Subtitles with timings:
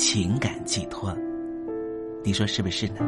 [0.00, 1.12] 情感寄托，
[2.22, 3.00] 你说是不是呢？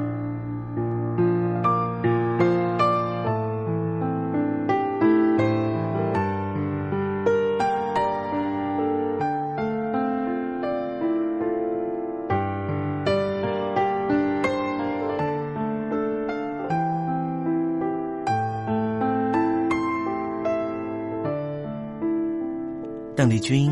[23.14, 23.70] 邓丽君。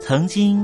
[0.00, 0.63] 曾经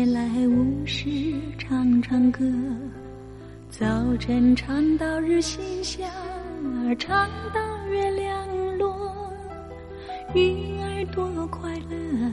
[0.00, 1.10] 闲来无事
[1.58, 2.42] 唱唱歌。
[3.68, 3.86] 早
[4.18, 6.06] 晨唱到日西下，
[6.98, 7.60] 唱到
[7.90, 8.96] 月亮落。
[10.32, 12.32] 鱼儿多快乐，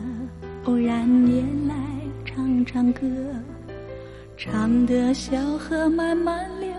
[0.64, 1.76] 偶然也来
[2.24, 3.02] 唱唱歌。
[4.38, 6.70] 唱得小河慢慢流，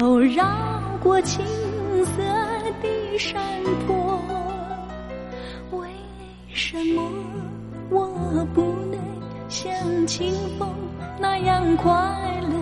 [0.00, 2.22] 哦，绕过青色
[2.82, 3.40] 的山
[3.86, 4.20] 坡。
[10.06, 10.68] 清风
[11.18, 11.92] 那样快
[12.42, 12.56] 乐，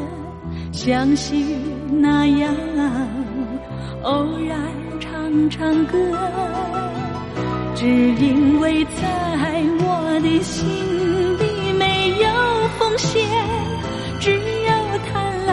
[0.73, 1.57] 像溪
[1.91, 2.55] 那样
[4.03, 4.59] 偶然
[5.01, 5.97] 唱唱歌，
[7.75, 9.01] 只因为在
[9.81, 10.65] 我的心
[11.39, 12.29] 里没有
[12.79, 13.27] 奉献，
[14.21, 14.73] 只有
[15.09, 15.51] 贪婪、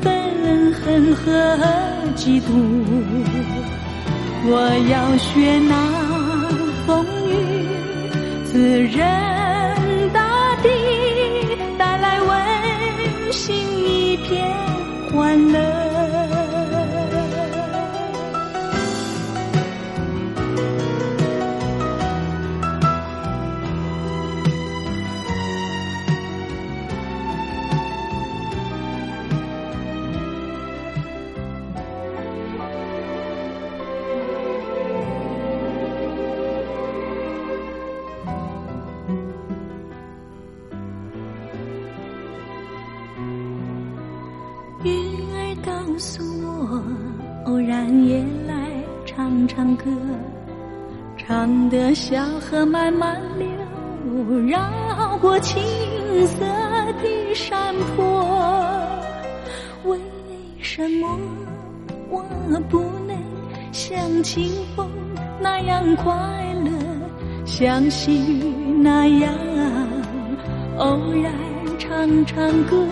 [0.00, 1.24] 愤恨和
[2.14, 2.48] 嫉妒。
[4.48, 4.50] 我
[4.90, 5.74] 要学那
[6.86, 7.32] 风雨。
[8.44, 8.54] 自
[8.84, 9.76] 然
[10.14, 10.68] 大地
[14.28, 14.44] 片
[15.08, 15.75] 欢乐。
[51.68, 53.48] 的小河慢慢流，
[54.46, 55.62] 绕过青
[56.26, 56.44] 色
[57.02, 58.26] 的山坡。
[59.84, 59.98] 为
[60.60, 61.18] 什么
[62.08, 62.24] 我
[62.68, 63.16] 不能
[63.72, 64.88] 像清风
[65.40, 66.14] 那样快
[66.64, 66.70] 乐，
[67.44, 68.42] 像溪
[68.82, 69.32] 那样
[70.78, 71.32] 偶然
[71.78, 72.86] 唱唱歌？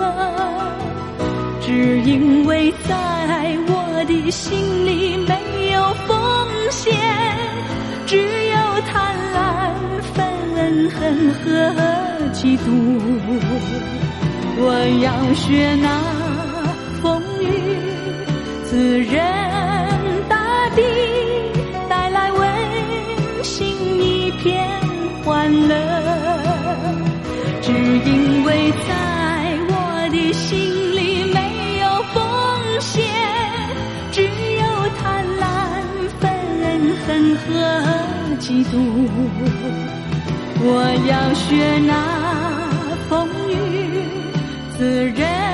[1.61, 6.15] 只因为在我的心里没有奉
[6.71, 6.95] 献，
[8.07, 8.44] 只、
[10.91, 11.41] 恨和
[12.33, 12.67] 嫉妒。
[14.57, 14.63] 我
[15.03, 15.87] 要学那
[17.03, 17.03] 风
[17.41, 17.45] 雨，
[18.65, 19.15] 自然
[20.29, 20.83] 大地
[21.89, 22.43] 带来温
[23.43, 23.63] 馨
[24.01, 24.69] 一片
[25.25, 25.75] 欢乐。
[27.63, 28.93] 只因为在
[29.71, 29.73] 我
[30.11, 30.53] 的心
[30.95, 31.39] 里没
[31.81, 32.23] 有奉
[32.81, 33.03] 献，
[34.13, 34.65] 只有
[34.99, 35.03] 贪
[35.41, 35.43] 婪、
[36.21, 36.23] 愤
[37.07, 37.09] 恨。
[37.45, 37.51] 和
[38.41, 38.75] 嫉妒，
[40.67, 40.71] 我
[41.11, 41.93] 要学那
[43.09, 43.53] 风雨，
[44.79, 44.81] 自
[45.11, 45.54] 然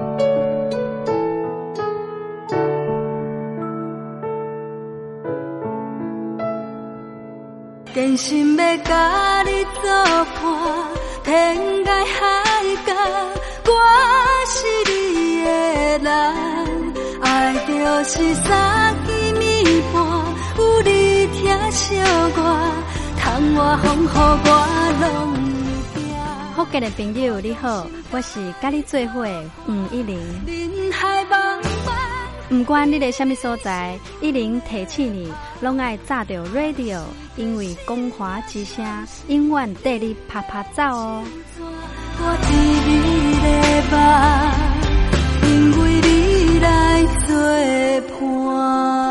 [7.93, 9.91] 真心要甲你作
[10.25, 10.43] 伴，
[11.25, 12.23] 天涯海
[12.85, 12.93] 角，
[13.65, 13.71] 我
[14.47, 14.55] 是
[14.89, 15.49] 你的
[15.99, 16.09] 人，
[17.21, 17.71] 爱就
[18.05, 20.01] 是三更暝半，
[20.57, 21.95] 有你疼惜
[22.37, 22.39] 我，
[23.19, 24.49] 窗外风雨我
[25.01, 25.05] 拢
[25.93, 26.01] 会惊。
[26.55, 29.27] 福建的朋友你好，我是甲你做伙
[29.67, 30.17] 吴一玲。
[32.51, 35.31] 不管你在什么所在，一零提起你，
[35.61, 36.99] 拢爱炸着 radio，
[37.37, 38.85] 因为光华之声
[39.29, 41.23] 永远带你啪啪走哦。
[41.57, 42.51] 我伫
[42.87, 42.91] 你
[43.39, 43.47] 的
[43.89, 43.95] 梦，
[45.49, 45.49] 因
[45.81, 46.67] 为你来
[47.25, 47.31] 作
[48.19, 49.10] 伴。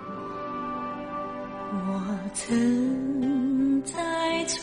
[1.73, 1.77] 我
[2.33, 3.93] 曾在
[4.45, 4.61] 翠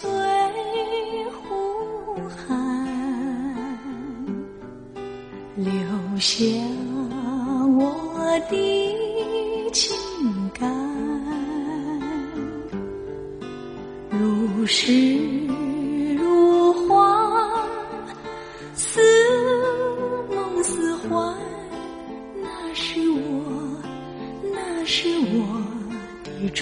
[1.33, 2.47] 湖畔
[5.57, 5.73] 留
[6.19, 6.45] 下
[7.79, 9.97] 我的情
[10.53, 10.71] 感，
[14.11, 14.93] 如诗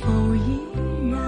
[0.00, 0.60] 然而他是否依
[1.10, 1.20] 然？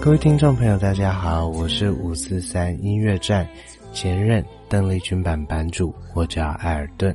[0.00, 3.46] 各位听众朋友，大家好，我是五四三音乐站
[3.92, 7.14] 前任邓丽君版版主，我叫艾尔顿。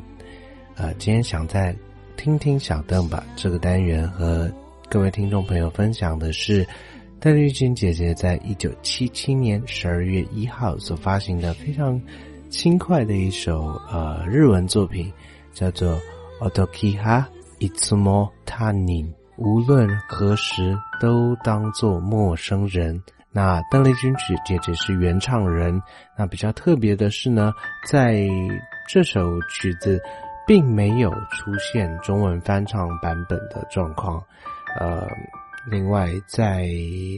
[0.75, 1.75] 呃，今天想在
[2.17, 4.51] 听听小邓吧这个单元和
[4.89, 6.67] 各位听众朋友分享的是
[7.25, 11.99] 邓丽君姐姐在一九七七年十二月一号所发行的非常
[12.51, 15.11] 轻快的一首呃日文作品，
[15.51, 15.89] 叫做
[16.39, 17.25] 《Otokiha
[17.57, 19.05] Itsumo Tanin》。
[19.37, 23.01] 无论何时都当做陌生人。
[23.31, 25.81] 那邓丽君曲姐姐是原唱人。
[26.15, 27.51] 那比较特别的是呢，
[27.87, 28.23] 在
[28.87, 29.99] 这首曲子
[30.45, 34.23] 并没有出现中文翻唱版本的状况。
[34.79, 35.07] 呃，
[35.69, 36.67] 另外在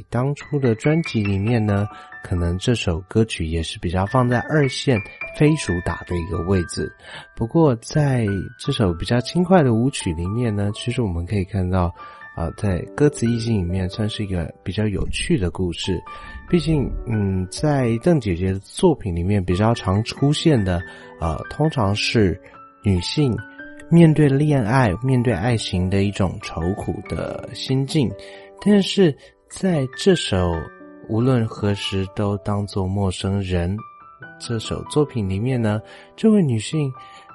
[0.09, 1.87] 当初的专辑里面呢，
[2.23, 4.99] 可能这首歌曲也是比较放在二线
[5.37, 6.91] 非主打的一个位置。
[7.35, 8.25] 不过在
[8.59, 11.93] 这首比较轻快的舞曲里面呢，其实我们可以看到。
[12.37, 15.99] 啊，在歌词意境里面算是一个比较有趣的故事。
[16.47, 20.79] 毕竟，嗯，在邓姐姐的作品里面比较常出现的，
[21.19, 22.39] 呃，通常是
[22.83, 23.35] 女性
[23.89, 28.11] 面对恋爱、面对爱情的一种愁苦的心境。
[28.65, 29.15] 但是
[29.49, 30.51] 在这首
[31.07, 33.77] 无论何时都当作陌生人
[34.39, 35.79] 这首作品里面呢，
[36.15, 36.91] 这位女性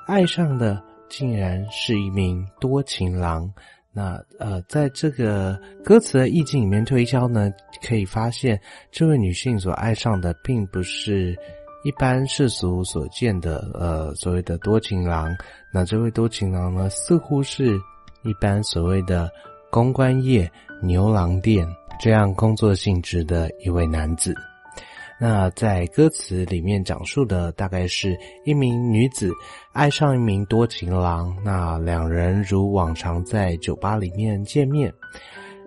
[0.06, 3.50] 爱上的竟然是一名多情郎。
[3.94, 7.52] 那呃，在这个歌词的意境里面推敲呢，
[7.86, 8.58] 可以发现
[8.90, 11.36] 这位女性所爱上的并不是
[11.84, 15.34] 一般世俗所见的呃所谓的多情郎。
[15.72, 17.76] 那这位多情郎呢，似乎是
[18.22, 19.30] 一般所谓的
[19.70, 20.50] 公关业
[20.82, 21.66] 牛郎店
[22.00, 24.34] 这样工作性质的一位男子。
[25.20, 29.30] 那在歌词里面讲述的大概是一名女子
[29.72, 34.92] 爱上一名多情郎，那两人如往常在酒吧里面见面，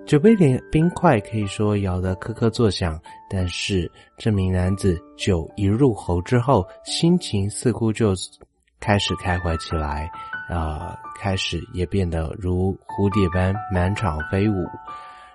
[0.06, 8.14] 酒杯里冰块可以说摇得咯咯作响，但是这名男子酒一入喉之后，心情似乎就
[8.80, 10.08] 开始开怀起来，
[10.48, 14.54] 啊，开始也变得如蝴蝶般满场飞舞。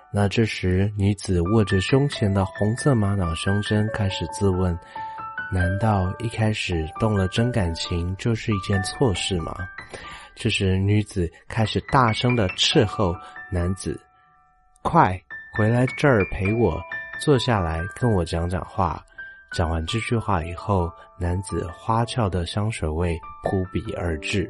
[0.09, 4.77] 那这时，女子握着胸前的红色玛瑙胸针，开始自问：
[5.51, 9.53] 难道一开始动了真感情就是一件错事吗？
[10.33, 13.13] 这时，女子开始大声的斥候
[13.51, 13.99] 男子
[14.81, 15.21] ：“快
[15.57, 16.81] 回来这儿陪我，
[17.19, 19.03] 坐下来跟我讲讲话。”
[19.53, 20.89] 讲完这句话以后，
[21.19, 24.47] 男子花俏的香水味扑鼻而至。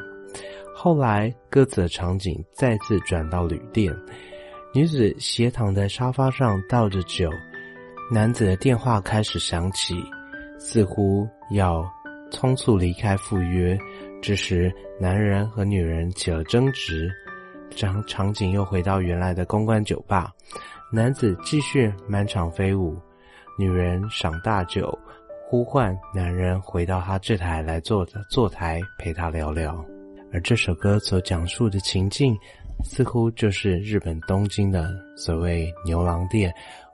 [0.75, 3.91] 后来，各自的场景再次转到旅店。
[4.73, 7.31] 女子斜躺在沙发上倒着酒，
[8.11, 9.95] 男子的电话开始响起，
[10.59, 11.83] 似乎要
[12.29, 13.77] 匆促离开赴约。
[14.21, 17.11] 这时，男人和女人起了争执，
[17.75, 20.31] 场场景又回到原来的公关酒吧。
[20.91, 22.97] 男子继续满场飞舞，
[23.57, 24.97] 女人赏大酒，
[25.47, 29.83] 呼唤男人回到他这台来坐坐台陪他聊聊。
[30.33, 32.37] 而这首歌所讲述的情境。
[32.83, 36.51] 似乎就是日本东京的所谓牛郎店、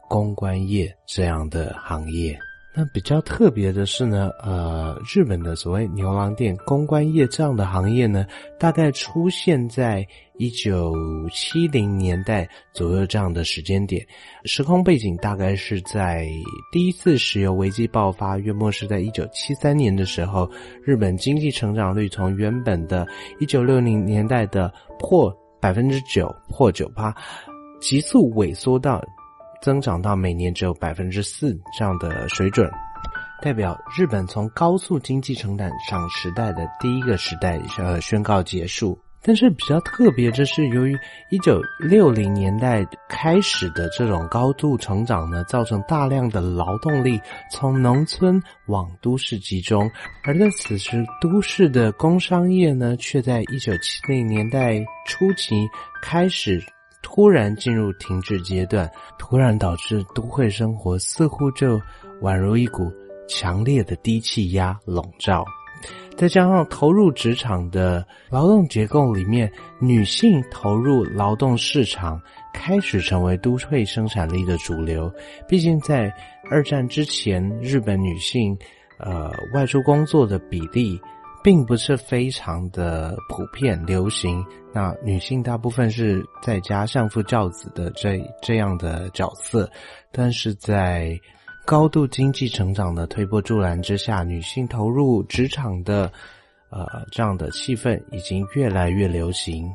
[0.10, 2.38] 公关业这样的行业。
[2.76, 8.28] 那比较特别的是呢，呃，日本的所谓牛郎店、公关业这样的行业呢，
[8.60, 10.06] 大概出现在
[10.38, 10.94] 一九
[11.32, 14.06] 七零年代左右这样的时间点。
[14.46, 16.28] 时空背景大概是在
[16.72, 20.50] 第一次石油危机爆发，约莫是在一九七三年的时候，
[20.84, 23.08] 日本经济成长率从原本的
[23.40, 25.36] 一九六零年代的破。
[25.60, 27.12] 百分之九破九八，
[27.82, 29.04] 急速萎缩到
[29.60, 32.70] 增长到每年只有百分之四这样的水准，
[33.42, 38.98] 代表日本从高速经济成长上时代的第一个时代呃宣告结束。
[39.24, 40.98] 但是比较特别的是，由于
[41.30, 47.20] 一九六零年代开始的这种高度成长呢，造成大量的劳动力
[47.52, 49.92] 从农村往都市集中，
[50.24, 55.68] 而在此时，都市的工商业呢，却在一九七零年代初期
[56.02, 56.64] 开始
[57.02, 61.78] 突然进入停滞阶段，突然导致都会生活似乎就
[62.22, 62.90] 宛如一股
[63.28, 65.44] 强烈的低气压笼罩。
[66.18, 72.20] 再加上投入职场的劳动结构里面，女性投入劳动市场
[72.54, 75.12] 开始成为都会生产力的主流。
[75.48, 76.12] 毕竟在
[76.50, 78.58] 二战之前，日本女性
[78.98, 81.00] 呃外出工作的比例
[81.44, 84.44] 并不是非常的普遍流行。
[84.74, 89.70] 那女性大部分是在家相夫教子的这这样的角色，
[90.12, 91.16] 但是在
[91.68, 96.10] 高度经济成长的推波助澜之下，女性投入职场的，
[96.70, 99.70] 呃，这样的气氛已经越来越流行。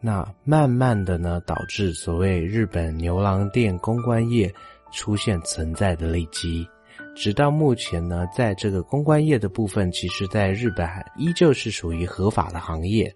[0.00, 4.52] 那慢慢的呢，导致所谓日本牛郎店公关业
[4.90, 6.68] 出现存在的危机。
[7.14, 13.14] 直到目前呢，在这个公关业的部分，其实在日本还依旧是属于合法的行业。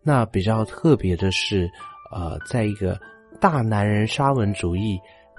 [0.00, 1.68] 那比较特别的是，
[2.12, 2.96] 呃，在一个
[3.40, 4.96] 大男人沙文主义。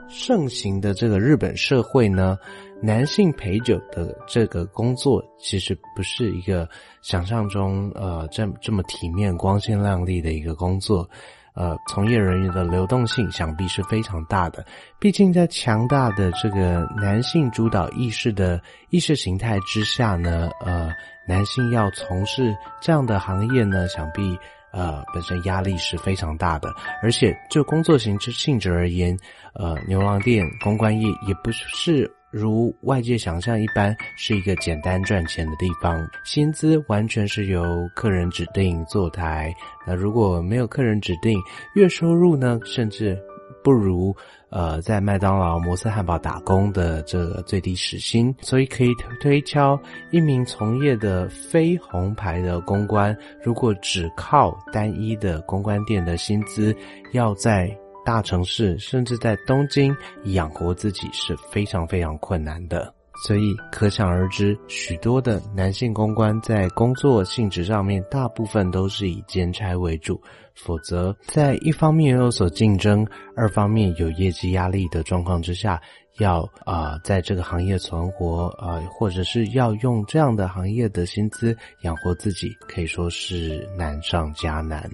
[0.07, 2.37] 盛行的这个日本社会呢，
[2.81, 6.67] 男性陪酒的这个工作其实不是一个
[7.01, 11.09] 想象中呃这这么体面、光鲜亮丽的一个工作，
[11.55, 14.65] 呃，从业人员的流动性想必是非常大的。
[14.99, 20.91] 毕竟在强大的这个男性主导意识的意识形态之下呢，呃，
[21.27, 24.37] 男性要从事这样的行业呢，想必。
[24.73, 29.17] 呃，本身压力是非常大的，而且就工作性质性质而言，
[29.53, 39.53] 呃，牛郎店公关业也不是如外界想象一般是一个简单赚钱的地方，薪资完全是由客人指定坐台，
[39.85, 41.39] 那如果没有客人指定，
[41.75, 43.15] 月收入呢，甚至
[43.63, 44.15] 不如。
[44.55, 49.79] 呃，在麦当劳、摩斯汉堡打工的这个最低时薪，所以可以推敲
[50.11, 56.75] 一名从业的非红牌的公关，如果只靠单一的公关店的薪资，
[57.13, 59.95] 要在大城市甚至在东京
[60.25, 62.93] 养活自己是非常非常困难的。
[63.25, 70.21] 所以可想而知，许多的男性公关在工作性质上面，大部分都是以兼差为主。
[70.55, 75.81] 否则，在一方面有所竞争，二方面有业绩压力的状况之下，
[76.19, 84.87] 要啊在这个行业存活啊，或者是要用这样的行业的薪资养活自己，可以说是难上加难。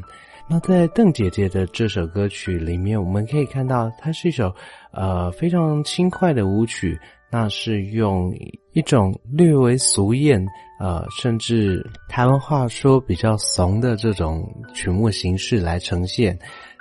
[0.47, 4.53] 那在邓姐姐的这首歌曲里面，我们可以看到，它是一首
[4.91, 6.99] 呃非常轻快的舞曲。
[7.31, 8.33] 那是用
[8.73, 10.43] 一种略为俗艳，
[10.79, 16.37] 呃，甚至台湾话说比较怂的这种曲目形式来呈现。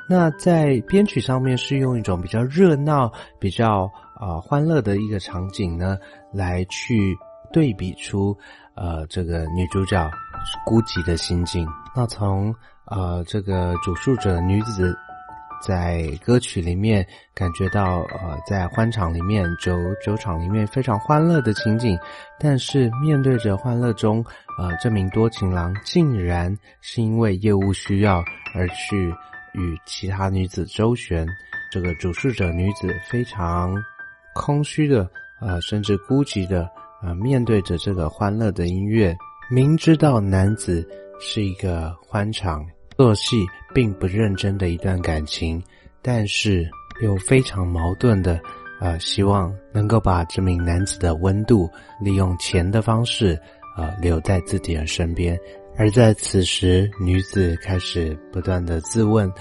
[0.09, 5.99] 那在编曲上面是用一种比较热闹、比较啊欢乐的一个场景呢，
[6.33, 7.15] 来去
[7.53, 8.37] 对比出
[8.75, 10.11] 呃这个女主角
[10.65, 11.69] 孤寂的心境。
[11.95, 12.55] 那从
[12.87, 14.97] 呃这个主述者女子。
[15.61, 19.73] 在歌曲里面感觉到，呃，在欢场里面、酒
[20.05, 21.99] 酒场里面非常欢乐的情景，
[22.38, 24.25] 但是面对着欢乐中，
[24.59, 28.23] 呃，这名多情郎竟然是因为业务需要
[28.55, 29.09] 而去
[29.53, 31.27] 与其他女子周旋。
[31.71, 33.75] 这个主事者女子非常
[34.35, 36.66] 空虚的，呃，甚至孤寂的，
[37.03, 39.14] 呃，面对着这个欢乐的音乐，
[39.51, 40.88] 明知道男子
[41.21, 42.64] 是一个欢场。
[42.99, 45.63] 做戏并不认真的一段感情，
[46.03, 46.69] 但是
[47.01, 48.41] 又非常矛盾的，
[48.81, 53.41] 呃，希望能够把这名男子的温度利用钱的方式，
[53.77, 55.39] 呃，留在自己的身边。
[55.77, 59.33] 而在此时，女子开始不断的自问：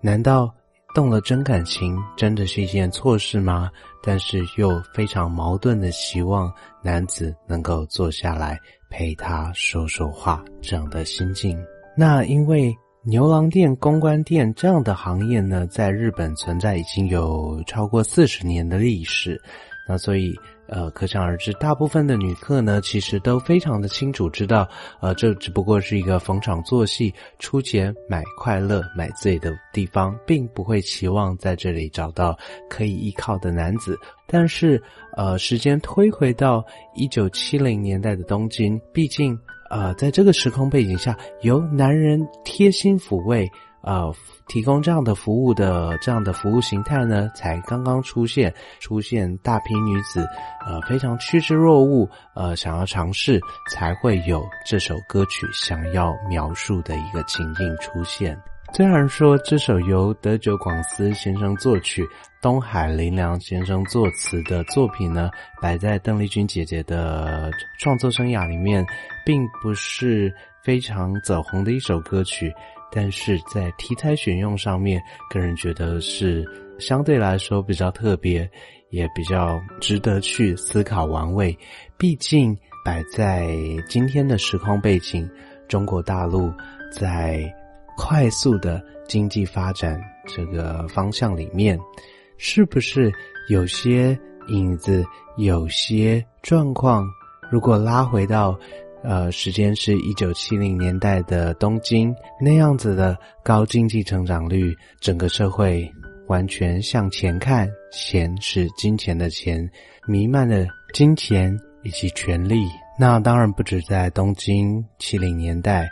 [0.00, 0.50] 难道
[0.94, 3.70] 动了真感情真的是一件错事吗？
[4.02, 6.50] 但是又非常矛盾的希望
[6.82, 11.62] 男子能够坐下来陪她说说话，这样的心境。
[12.00, 19.36] 那因为牛郎店、公关店这样的行业呢，在日本存在已经有超过四十年的历史，
[19.88, 20.32] 那所以
[20.68, 24.68] 呃，可想而知，大部分的女客呢，其实都非常的清楚知道，
[25.00, 32.38] 呃，这只不过是一个逢场作戏、出钱买快乐、买醉的地方，并不会期望在这里找到
[32.70, 33.98] 可以依靠的男子。
[34.24, 34.80] 但是，
[35.16, 39.36] 呃，时间推回到一九七零年代的东京，毕竟。
[39.70, 43.50] 呃，在这个时空背景下，由男人贴心抚慰，
[43.82, 44.12] 呃，
[44.46, 50.26] 提供这样的服务的这样的服务形态呢，才刚刚出现，出现大批女子，
[50.66, 58.36] 呃，非常趋之若鹜，呃，想要尝试，才会有这首歌曲想要描述的一个情境出现。
[58.74, 62.06] 虽然说这首由德久广司先生作曲、
[62.40, 67.50] 东海林良先生作词的作品呢，摆在邓丽君姐姐的
[67.80, 68.86] 创作生涯里面，
[69.24, 72.54] 并不是非常走红的一首歌曲，
[72.92, 76.44] 但是在题材选用上面，个人觉得是
[76.78, 78.48] 相对来说比较特别，
[78.90, 81.58] 也比较值得去思考玩味。
[81.96, 82.56] 毕竟。
[82.84, 83.54] 摆在
[83.86, 85.28] 今天的时空背景，
[85.68, 86.50] 中国大陆
[86.90, 87.52] 在
[87.98, 91.76] 快速的经济发展这个方向里面，
[92.38, 93.12] 是不是
[93.50, 95.04] 有些影子、
[95.36, 97.04] 有些状况？
[97.50, 98.56] 如果拉回到，
[99.02, 105.90] 呃，时间是一九七零年代的东京那样子的高经济成长率，整个社会
[106.28, 109.68] 完全向前看，钱是金钱的钱，
[110.06, 112.62] 弥漫的金钱以及权力。
[112.98, 115.88] 那当然不止在东京七零年代，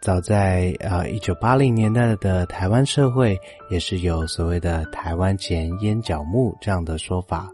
[0.00, 3.38] 早在呃一九八零年代的台湾社会，
[3.70, 7.50] 也是有所谓的“台湾钱烟角木”这样的说法。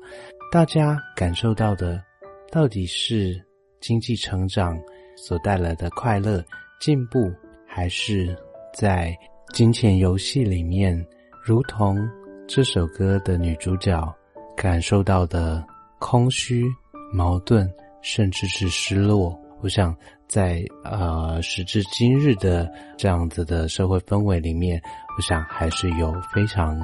[0.53, 2.01] 大家感受到的，
[2.53, 3.43] 到底是
[3.81, 4.79] 经济成长？
[5.17, 6.45] 所带来的快乐、
[6.81, 7.33] 进步，
[7.69, 8.37] 还是
[8.75, 9.17] 在
[9.53, 11.07] 金钱游戏里面，
[11.41, 11.97] 如同
[12.49, 14.13] 这首歌的女主角
[14.57, 15.65] 感受到的
[16.01, 16.65] 空虚、
[17.13, 19.41] 矛盾，甚至是失落。
[19.65, 19.97] 我想，
[20.29, 24.79] 在呃时至今日的这样子的社会氛围里面，
[25.17, 26.79] 我想还是有非常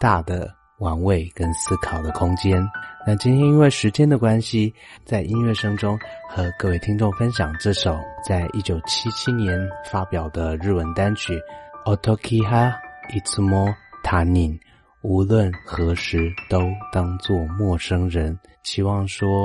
[0.00, 0.52] 大的。
[0.78, 2.64] 玩味跟思考的空间。
[3.04, 4.72] 那今天因为时间的关系，
[5.04, 9.58] 在音乐声中和各位听众分享这首在一九七七年
[9.90, 11.36] 发表的日文单曲
[11.96, 12.72] 《Otokiha
[13.10, 14.52] Itsumo Tanin》，
[15.02, 16.60] 无论何时都
[16.92, 18.38] 当作陌生人。
[18.62, 19.44] 期望说，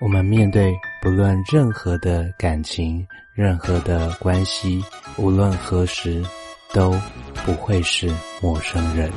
[0.00, 4.84] 我们面对不论任何的感情、任何的关系，
[5.16, 6.24] 无论何时
[6.72, 6.94] 都
[7.44, 9.10] 不会是陌生人。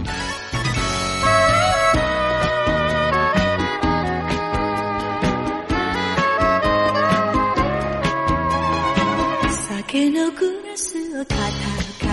[11.11, 12.07] を叩く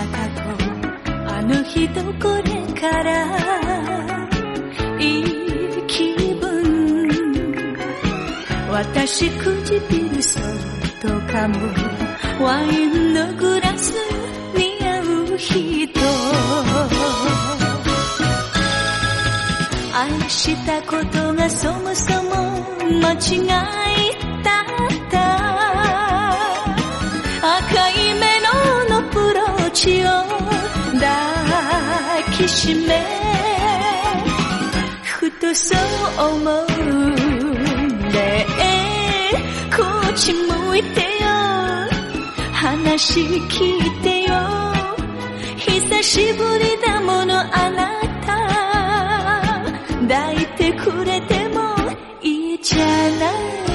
[1.29, 3.20] あの日とこれから
[9.04, 10.42] 私唇そっ
[11.00, 11.56] と噛む。
[12.40, 13.90] ワインのグラス
[14.56, 15.00] に合
[15.34, 15.90] う人。
[19.92, 22.30] 愛したことがそもそも
[23.00, 23.48] 間違い
[24.44, 24.64] だっ
[25.10, 25.16] た。
[27.58, 28.40] 赤い目
[29.72, 30.06] ちを
[31.00, 31.02] 抱
[32.36, 33.04] きしめ。
[35.02, 35.78] ふとそう
[36.36, 36.62] 思
[37.28, 37.31] う。
[39.74, 41.28] こっち向いてよ。
[42.52, 44.34] 話聞いてよ。
[45.56, 48.32] 久しぶりだものあなた。
[50.08, 51.74] 抱いてくれても
[52.20, 53.71] いいじゃない。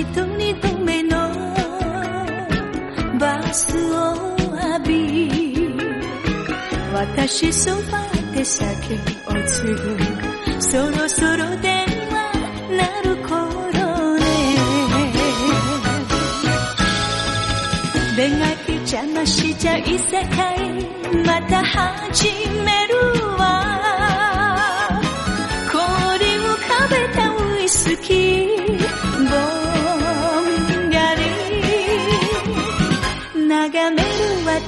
[0.00, 1.28] 人に度目の
[3.20, 4.16] バスを
[4.78, 5.68] 浴び
[6.94, 8.98] 私そばで酒を
[9.46, 13.16] 継ぐそろそろ電話なる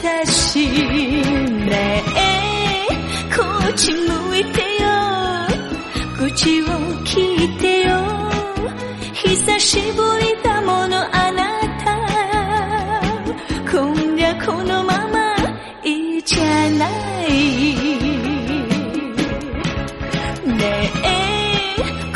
[0.01, 2.87] 私ねえ
[3.35, 4.87] こっち向いてよ。
[6.17, 6.65] 口を
[7.03, 7.91] 聞いてよ。
[9.13, 11.85] 久しぶりだものあなた。
[13.71, 15.35] 今夜このまま
[15.83, 16.89] いいじゃな
[17.21, 17.29] い。
[20.47, 21.07] ねえ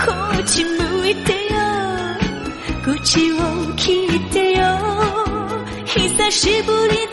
[0.04, 1.60] こっち向いてよ。
[2.84, 3.36] 口を
[3.76, 4.66] 聞いてよ。
[5.86, 7.07] 久しぶり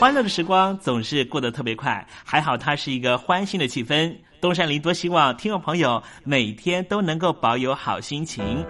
[0.00, 4.16] 欢乐的时光总是过得特别快，还好它是一个欢欣的气氛。
[4.40, 8.64] 东山林多希望听众朋友每天都能够保有好心情，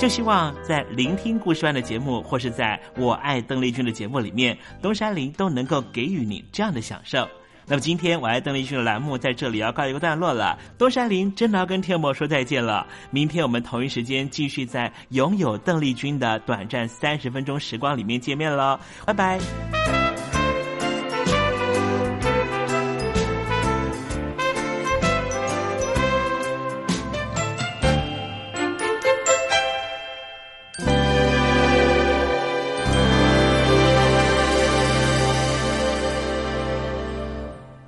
[0.00, 7.28] 就希望在聆听故事湾的节目，或是在我爱邓丽君的节目里面，东山林都能够给予你这样的享受。
[7.66, 10.58] 那么今天我爱邓丽君的栏目在这里要告一个段落了。
[10.76, 12.84] 东山林真的要跟天魔说再见了。
[13.12, 20.03] 明天我们同一时间继续在拥有邓丽君的短暂三十分钟时光里面见面喽，拜拜。